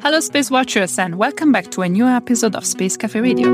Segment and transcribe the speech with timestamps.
[0.00, 3.48] Hello, Space Watchers, and welcome back to a new episode of Space Cafe Radio.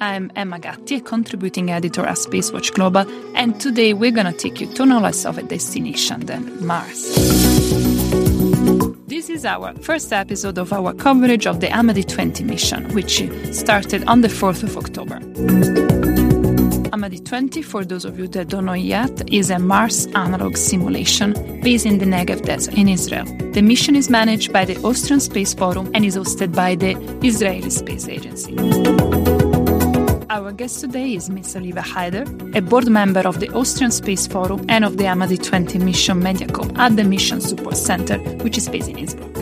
[0.00, 3.04] I'm Emma Gatti, a contributing editor at Spacewatch Global,
[3.34, 7.14] and today we're to take you to no less of a destination than Mars.
[9.08, 13.22] This is our first episode of our coverage of the AMADEE 20 mission, which
[13.52, 16.45] started on the 4th of October.
[16.96, 21.34] AMADEE 20, for those of you that don't know yet, is a Mars analog simulation
[21.60, 23.26] based in the Negev Desert in Israel.
[23.52, 27.68] The mission is managed by the Austrian Space Forum and is hosted by the Israeli
[27.68, 28.56] Space Agency.
[30.30, 31.56] Our guest today is Ms.
[31.56, 35.78] Olivia Haider, a board member of the Austrian Space Forum and of the AMADEE 20
[35.80, 39.36] Mission Mediacorp at the Mission Support Center, which is based in Innsbruck.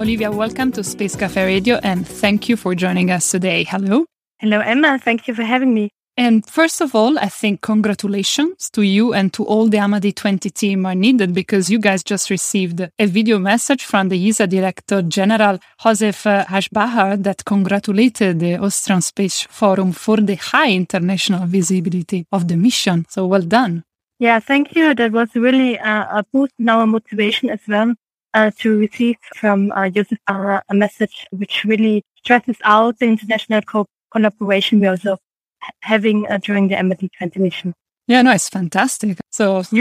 [0.00, 3.62] Olivia, welcome to Space Cafe Radio and thank you for joining us today.
[3.62, 4.04] Hello.
[4.40, 4.98] Hello, Emma.
[4.98, 5.88] Thank you for having me.
[6.16, 10.50] And first of all, I think congratulations to you and to all the AMADEE 20
[10.50, 15.00] team are needed because you guys just received a video message from the ESA Director
[15.00, 22.46] General Josef Aschbacher that congratulated the Austrian Space Forum for the high international visibility of
[22.46, 23.06] the mission.
[23.08, 23.82] So well done.
[24.18, 24.94] Yeah, thank you.
[24.94, 27.94] That was really uh, a boost in our motivation as well
[28.34, 33.86] uh, to receive from uh, Josef a message which really stresses out the international co-
[34.12, 35.16] collaboration we also
[35.80, 37.74] having uh, during the AMADEE 20 mission.
[38.08, 39.18] Yeah, no, it's fantastic.
[39.30, 39.62] So,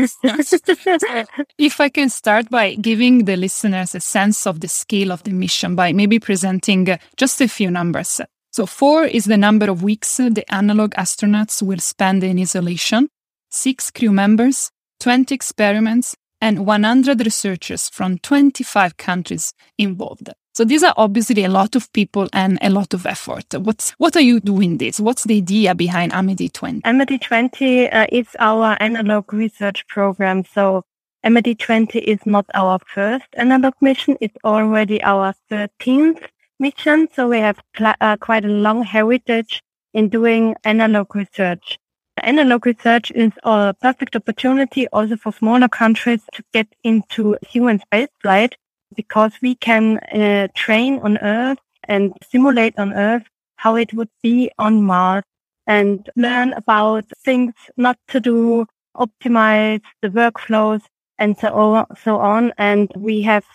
[1.57, 5.31] if I can start by giving the listeners a sense of the scale of the
[5.31, 8.21] mission by maybe presenting uh, just a few numbers.
[8.51, 13.09] So, four is the number of weeks the analog astronauts will spend in isolation,
[13.49, 20.29] six crew members, 20 experiments, and 100 researchers from 25 countries involved.
[20.53, 23.45] So these are obviously a lot of people and a lot of effort.
[23.53, 24.99] What's what are you doing this?
[24.99, 26.81] What's the idea behind AMADEE 20?
[26.81, 30.43] AMADEE 20 uh, is our analog research program.
[30.43, 30.83] So
[31.23, 34.17] AMADEE 20 is not our first analog mission.
[34.19, 36.27] It's already our 13th
[36.59, 37.07] mission.
[37.13, 39.61] So we have pl- uh, quite a long heritage
[39.93, 41.79] in doing analog research.
[42.23, 48.53] Analog research is a perfect opportunity also for smaller countries to get into human spaceflight
[48.95, 53.23] because we can uh, train on Earth and simulate on Earth
[53.55, 55.23] how it would be on Mars
[55.67, 58.65] and learn about things not to do,
[58.95, 60.81] optimize the workflows
[61.19, 62.51] and so on.
[62.57, 63.45] And we have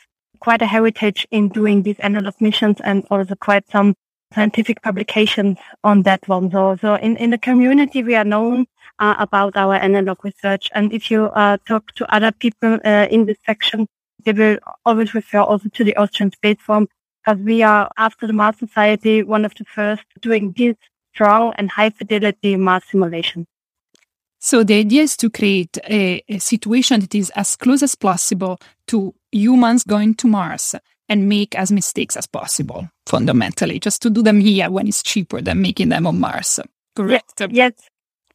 [0.41, 3.95] quite a heritage in doing these analog missions and also quite some
[4.33, 6.51] scientific publications on that one.
[6.51, 8.67] So, so in, in the community, we are known
[8.99, 10.69] uh, about our analog research.
[10.75, 13.89] And if you uh, talk to other people uh, in this section,
[14.25, 16.89] they will always refer also to the Austrian Space Forum
[17.25, 20.77] because we are, after the Mars Society, one of the first doing this
[21.15, 23.47] strong and high fidelity Mars simulation.
[24.39, 28.59] So the idea is to create a, a, situation that is as close as possible
[28.89, 30.75] to humans going to Mars
[31.09, 35.41] and make as mistakes as possible, fundamentally, just to do them here when it's cheaper
[35.41, 36.61] than making them on Mars.
[36.95, 37.43] Correct?
[37.51, 37.73] Yes.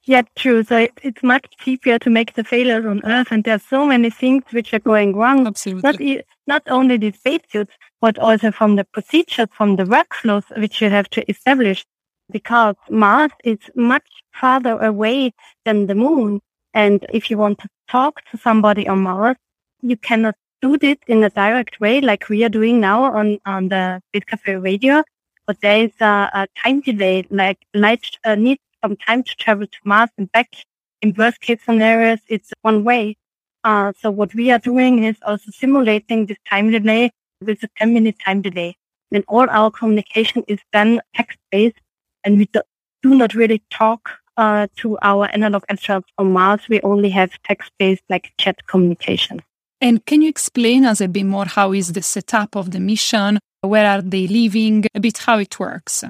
[0.05, 0.63] Yeah, true.
[0.63, 4.09] So it, it's much cheaper to make the failures on Earth, and there's so many
[4.09, 5.45] things which are going wrong.
[5.45, 6.15] Absolutely.
[6.15, 10.89] Not, not only the spacesuits, but also from the procedures, from the workflows which you
[10.89, 11.85] have to establish,
[12.31, 15.33] because Mars is much farther away
[15.65, 16.41] than the Moon.
[16.73, 19.37] And if you want to talk to somebody on Mars,
[19.81, 23.69] you cannot do this in a direct way like we are doing now on, on
[23.69, 25.03] the Space Cafe radio.
[25.45, 29.67] But there is a, a time delay, like light uh, needs some time to travel
[29.67, 30.53] to Mars and back.
[31.01, 33.17] In worst case scenarios, it's one way.
[33.63, 37.11] Uh, so what we are doing is also simulating this time delay
[37.41, 38.75] with a 10 minute time delay.
[39.11, 41.79] And all our communication is then text based
[42.23, 42.61] and we do,
[43.01, 46.61] do not really talk uh, to our analog astronauts on Mars.
[46.69, 49.41] We only have text based like chat communication.
[49.81, 53.39] And can you explain us a bit more how is the setup of the mission?
[53.61, 54.85] Where are they living?
[54.93, 56.03] A bit how it works.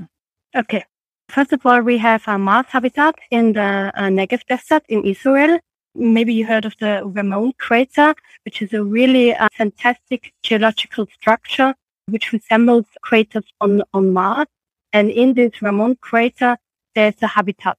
[0.55, 0.83] Okay.
[1.31, 5.59] First of all, we have a Mars habitat in the uh, Negev Desert in Israel.
[5.95, 8.13] Maybe you heard of the Ramon crater,
[8.43, 11.73] which is a really uh, fantastic geological structure
[12.07, 14.47] which resembles craters on, on Mars.
[14.91, 16.57] And in this Ramon crater,
[16.95, 17.77] there's a habitat.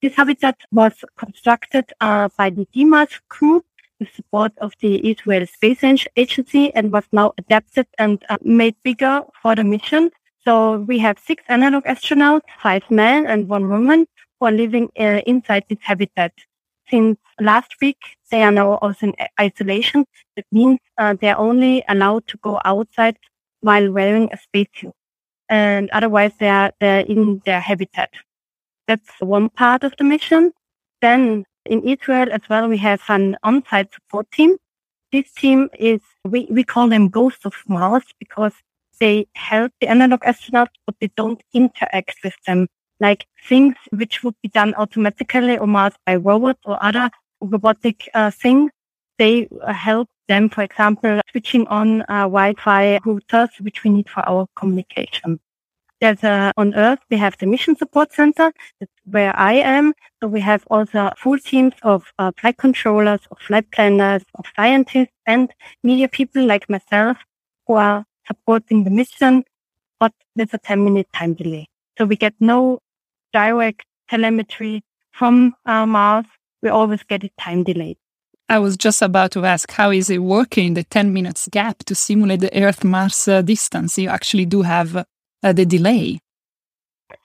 [0.00, 3.66] This habitat was constructed uh, by the D-MARS crew
[4.00, 5.84] with support of the Israel Space
[6.16, 10.10] Agency and was now adapted and uh, made bigger for the mission.
[10.48, 14.06] So we have six analog astronauts, five men and one woman
[14.40, 16.32] who are living uh, inside this habitat.
[16.90, 17.98] Since last week,
[18.30, 20.06] they are now also in isolation.
[20.36, 23.18] That means uh, they're only allowed to go outside
[23.60, 24.94] while wearing a spacesuit.
[25.50, 28.08] And otherwise they are they're in their habitat.
[28.86, 30.52] That's one part of the mission.
[31.02, 34.56] Then in Israel as well, we have an on-site support team.
[35.12, 38.52] this team is, we, we call them ghosts of Mars because
[39.00, 42.68] they help the analog astronauts, but they don't interact with them.
[43.00, 47.10] Like things which would be done automatically or Mars by robots or other
[47.40, 48.72] robotic uh, things,
[49.18, 54.28] they uh, help them, for example, switching on uh, Wi-Fi routers, which we need for
[54.28, 55.40] our communication.
[56.00, 58.52] There's a, on Earth, we have the Mission Support Center.
[58.78, 59.94] That's where I am.
[60.22, 65.14] So we have also full teams of uh, flight controllers, of flight planners, of scientists
[65.26, 65.52] and
[65.82, 67.16] media people like myself
[67.66, 69.44] who are supporting the mission,
[69.98, 71.66] but with a 10 minute time delay.
[71.96, 72.78] So we get no
[73.32, 76.26] direct telemetry from uh, Mars.
[76.62, 77.96] We always get it time delayed.
[78.48, 81.94] I was just about to ask, how is it working, the 10 minutes gap to
[81.94, 83.98] simulate the Earth Mars uh, distance?
[83.98, 86.20] You actually do have uh, the delay.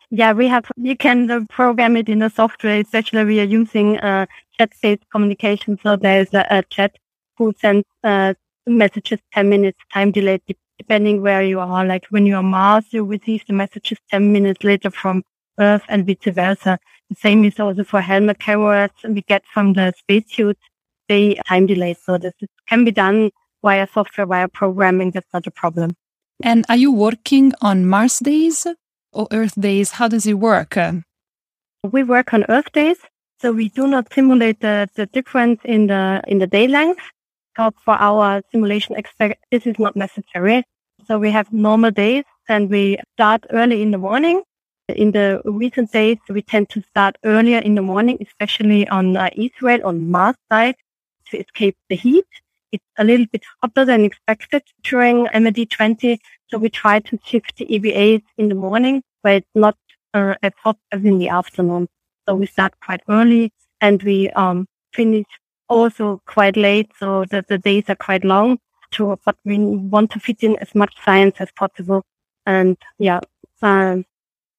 [0.10, 3.98] Yeah, we have, you can uh, program it in the software, especially we are using
[4.00, 4.26] uh,
[4.58, 5.80] chat-based communication.
[5.82, 6.98] So there's a, a chat
[7.38, 8.34] who sends uh,
[8.68, 10.40] messages 10 minutes time delay
[10.78, 11.86] depending where you are.
[11.86, 15.24] Like when you're Mars, you receive the messages 10 minutes later from
[15.60, 16.80] Earth and vice versa.
[17.10, 20.58] The same is also for helmet cameras we get from the spacesuit.
[21.10, 21.96] They time delay.
[22.02, 22.34] So this
[22.68, 23.32] can be done
[23.62, 25.12] via software, via programming.
[25.12, 25.92] That's not a problem.
[26.42, 28.66] And are you working on Mars days
[29.12, 29.92] or Earth days?
[29.92, 30.78] How does it work?
[31.84, 32.98] We work on Earth days.
[33.40, 37.02] So we do not simulate the, the difference in the, in the day length.
[37.56, 40.64] For our simulation expect this is not necessary.
[41.08, 44.42] So we have normal days and we start early in the morning.
[44.90, 49.30] In the recent days, we tend to start earlier in the morning, especially on uh,
[49.36, 50.76] Israel, on Mars side,
[51.28, 52.26] to escape the heat.
[52.72, 56.20] It's a little bit hotter than expected during MED 20.
[56.50, 59.78] So we try to shift the EVAs in the morning, where it's not
[60.14, 61.88] uh, as hot as in the afternoon.
[62.28, 65.28] So we start quite early and we um, finish
[65.70, 66.92] also quite late.
[67.00, 68.60] So that the days are quite long
[68.92, 72.04] to, but we want to fit in as much science as possible.
[72.46, 73.22] And yeah,
[73.62, 74.06] um,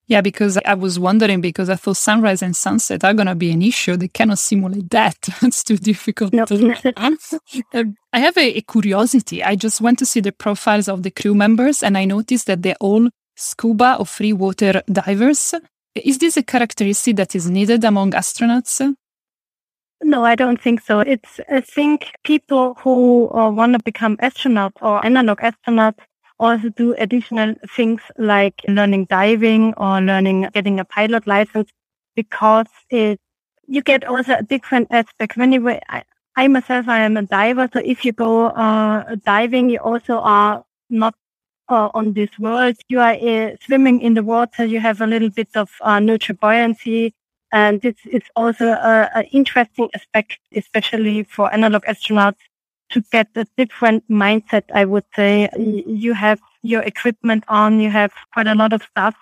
[0.07, 3.51] yeah, because I was wondering because I thought sunrise and sunset are going to be
[3.53, 3.97] an issue.
[3.97, 5.17] They cannot simulate that.
[5.43, 6.33] it's too difficult.
[6.33, 6.45] No.
[6.97, 9.43] Um, I have a, a, curiosity.
[9.43, 12.63] I just went to see the profiles of the crew members and I noticed that
[12.63, 15.55] they're all scuba or free water divers.
[15.95, 18.95] Is this a characteristic that is needed among astronauts?
[20.03, 21.01] No, I don't think so.
[21.01, 25.99] It's, I think people who uh, want to become astronauts or analog astronauts
[26.39, 31.69] also do additional things like learning diving or learning getting a pilot license
[32.15, 33.21] because it
[33.67, 35.37] you get also a different aspect.
[35.37, 35.53] When
[35.91, 36.05] I,
[36.37, 37.69] I myself, I am a diver.
[37.73, 41.15] So if you go uh, diving, you also are not
[41.69, 42.77] uh, on this world.
[42.89, 44.65] You are uh, swimming in the water.
[44.65, 47.15] You have a little bit of uh, neutral buoyancy.
[47.55, 52.43] And this is also an interesting aspect, especially for analog astronauts
[52.91, 55.49] to get a different mindset, I would say.
[55.57, 59.15] You have your equipment on, you have quite a lot of stuff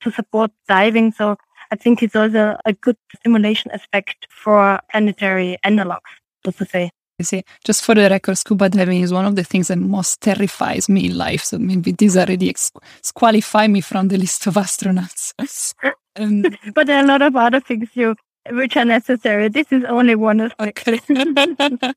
[0.00, 1.12] to support diving.
[1.12, 1.36] So
[1.70, 6.90] I think it's also a good simulation aspect for planetary analogs, so to say.
[7.18, 10.22] You see, just for the record, scuba diving is one of the things that most
[10.22, 11.44] terrifies me in life.
[11.44, 12.50] So maybe these already
[13.02, 15.34] disqualify me from the list of astronauts.
[16.16, 16.44] um,
[16.74, 18.16] but there are a lot of other things you
[18.50, 19.48] which are necessary.
[19.48, 21.00] This is only one of okay.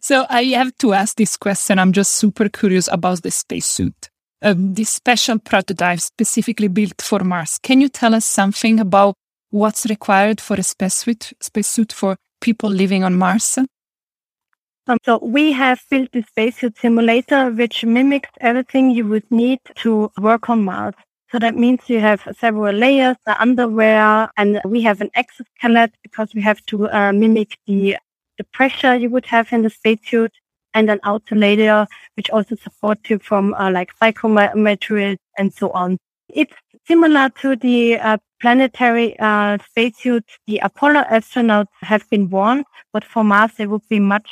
[0.00, 1.78] So I have to ask this question.
[1.78, 4.10] I'm just super curious about the spacesuit.
[4.42, 7.58] Um, this special prototype specifically built for Mars.
[7.58, 9.14] Can you tell us something about
[9.50, 13.58] what's required for a spacesuit, spacesuit for people living on Mars?
[14.86, 20.12] Um, so we have built the spacesuit simulator, which mimics everything you would need to
[20.18, 20.94] work on Mars.
[21.30, 26.34] So that means you have several layers, the underwear, and we have an exoskeleton because
[26.34, 27.96] we have to uh, mimic the
[28.38, 30.32] the pressure you would have in the spacesuit
[30.72, 35.98] and an outer layer, which also supports you from uh, like psychomaterials and so on.
[36.28, 36.54] It's
[36.86, 43.24] similar to the uh, planetary uh, spacesuits the Apollo astronauts have been worn, but for
[43.24, 44.30] Mars they would be much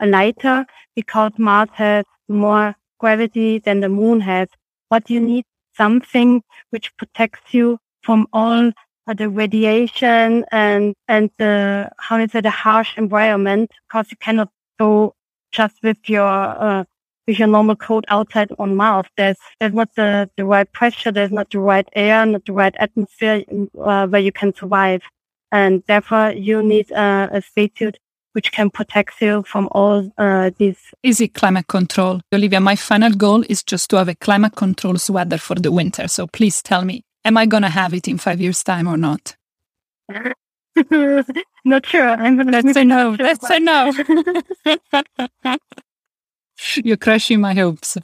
[0.00, 4.48] lighter because Mars has more gravity than the moon has.
[4.88, 5.44] What you need
[5.80, 8.70] something which protects you from all
[9.06, 14.50] uh, the radiation and and the how is it a harsh environment because you cannot
[14.78, 15.14] go
[15.52, 16.28] just with your
[16.66, 16.84] uh,
[17.26, 19.06] with your normal coat outside on Mars.
[19.16, 22.74] There's there's not the, the right pressure, there's not the right air, not the right
[22.78, 23.44] atmosphere
[23.90, 25.02] uh, where you can survive,
[25.52, 27.98] and therefore you need uh, a spacesuit
[28.32, 30.78] which can protect you from all uh, these.
[31.02, 32.20] Easy climate control.
[32.32, 36.08] Olivia, my final goal is just to have a climate control sweater for the winter.
[36.08, 38.96] So please tell me, am I going to have it in five years' time or
[38.96, 39.36] not?
[41.64, 42.08] not sure.
[42.08, 42.52] I'm gonna.
[42.52, 43.16] Let's say no.
[43.18, 43.92] Let's say no.
[46.76, 47.96] You're crushing my hopes.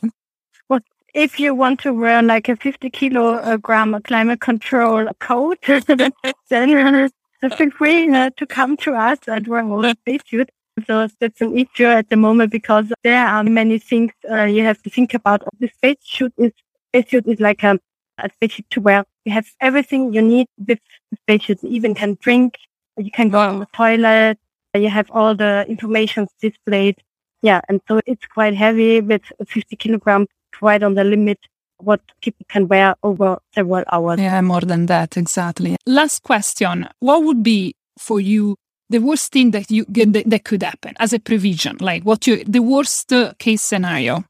[0.69, 0.81] Well,
[1.15, 5.59] if you want to wear like a 50 kilogram climate control coat,
[6.49, 10.51] then feel free uh, to come to us and wear a whole spacesuit.
[10.87, 14.83] So that's an issue at the moment because there are many things uh, you have
[14.83, 15.43] to think about.
[15.59, 16.53] The spacesuit is
[16.89, 17.79] spacesuit is like a,
[18.19, 19.05] a spacesuit to wear.
[19.25, 20.79] You have everything you need with
[21.11, 21.63] the spacesuit.
[21.63, 22.59] You even can drink.
[22.99, 24.39] You can go on the toilet.
[24.75, 26.97] You have all the information displayed.
[27.43, 30.29] Yeah, and so it's quite heavy with 50 kilograms,
[30.59, 31.39] quite on the limit
[31.79, 34.21] what people can wear over several hours.
[34.21, 35.77] Yeah, more than that, exactly.
[35.87, 36.89] Last question.
[37.01, 38.57] What would be for you
[38.89, 41.77] the worst thing that you that, that could happen as a provision?
[41.81, 44.25] Like what you the worst uh, case scenario?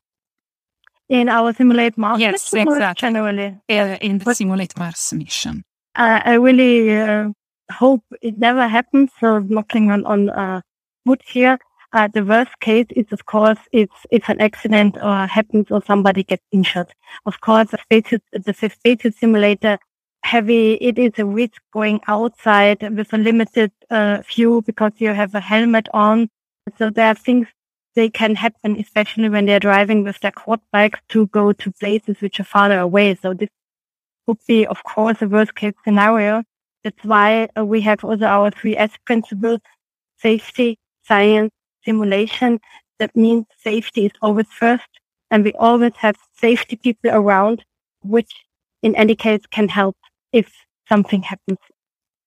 [1.08, 3.00] In our simulate Mars yes, mission, exactly.
[3.00, 3.58] generally.
[3.68, 5.62] Uh, in the but, simulate Mars mission.
[5.94, 7.30] Uh, I really uh,
[7.70, 9.10] hope it never happens.
[9.20, 10.60] So knocking on on uh,
[11.04, 11.58] wood here.
[11.96, 16.22] Uh, the worst case is, of course, if, if an accident or happens or somebody
[16.22, 16.90] gets injured.
[17.24, 19.78] Of course, the spacesuit, the simulator
[20.22, 20.74] heavy.
[20.74, 25.40] It is a risk going outside with a limited uh, view because you have a
[25.40, 26.28] helmet on.
[26.78, 27.46] So there are things
[27.94, 32.20] they can happen, especially when they're driving with their quad bikes to go to places
[32.20, 33.14] which are farther away.
[33.14, 33.48] So this
[34.26, 36.42] would be, of course, a worst case scenario.
[36.84, 39.60] That's why uh, we have also our three S principles,
[40.18, 41.52] safety, science,
[41.86, 42.60] simulation.
[42.98, 44.90] That means safety is always first.
[45.30, 47.64] And we always have safety people around,
[48.02, 48.32] which
[48.82, 49.96] in any case can help
[50.32, 50.52] if
[50.88, 51.58] something happens.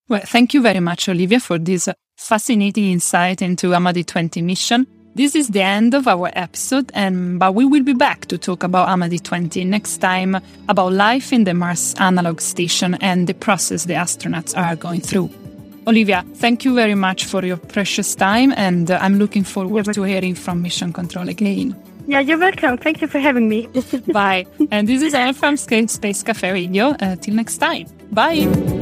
[0.08, 1.88] Well, thank you very much, Olivia, for this
[2.18, 4.88] fascinating insight into AMADEE 20 mission.
[5.16, 8.64] This is the end of our episode, and but we will be back to talk
[8.64, 10.38] about AMADEE 20 next time
[10.68, 15.30] about life in the Mars analog station and the process the astronauts are going through.
[15.90, 20.04] Olivia, thank you very much for your precious time, and uh, I'm looking forward to
[20.04, 21.76] hearing from Mission Control again.
[22.08, 22.78] Yeah, you're welcome.
[22.78, 23.68] Thank you for having me.
[24.14, 24.46] Bye.
[24.72, 26.90] And this is Anne from Space Cafe Radio.
[27.00, 27.88] Uh, till next time.
[28.12, 28.79] Bye.